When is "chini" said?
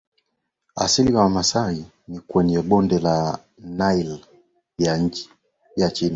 5.91-6.09